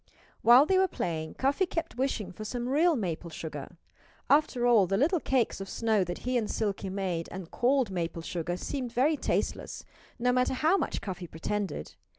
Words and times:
While 0.41 0.65
they 0.65 0.79
were 0.79 0.87
playing 0.87 1.35
Cuffy 1.35 1.67
kept 1.67 1.95
wishing 1.95 2.31
for 2.31 2.43
some 2.43 2.67
real 2.67 2.95
maple 2.95 3.29
sugar. 3.29 3.77
After 4.31 4.65
all, 4.65 4.87
the 4.87 4.97
little 4.97 5.19
cakes 5.19 5.61
of 5.61 5.69
snow 5.69 6.03
that 6.05 6.17
he 6.25 6.39
and 6.39 6.49
Silkie 6.49 6.89
made 6.89 7.29
and 7.31 7.51
called 7.51 7.91
maple 7.91 8.23
sugar 8.23 8.57
seemed 8.57 8.91
very 8.93 9.15
tasteless, 9.15 9.85
no 10.17 10.31
matter 10.31 10.55
how 10.55 10.75
much 10.75 11.01
Cuffy 11.01 11.27
pretended. 11.27 11.93